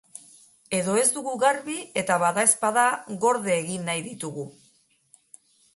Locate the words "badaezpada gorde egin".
2.25-3.89